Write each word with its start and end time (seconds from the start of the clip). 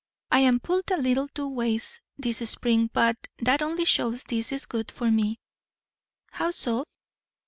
I 0.31 0.39
am 0.39 0.59
pulled 0.59 0.89
a 0.89 0.97
little 0.97 1.27
two 1.27 1.47
ways 1.47 2.01
this 2.17 2.39
spring 2.49 2.89
but 2.91 3.17
that 3.37 3.61
only 3.61 3.85
shows 3.85 4.23
this 4.23 4.51
is 4.51 4.65
good 4.65 4.89
for 4.91 5.11
me." 5.11 5.37
"How 6.31 6.49
so?" 6.49 6.85